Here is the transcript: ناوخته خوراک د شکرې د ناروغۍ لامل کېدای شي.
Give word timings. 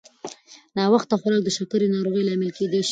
ناوخته 0.77 1.15
خوراک 1.21 1.41
د 1.45 1.49
شکرې 1.57 1.87
د 1.89 1.93
ناروغۍ 1.95 2.23
لامل 2.25 2.51
کېدای 2.57 2.79
شي. 2.79 2.79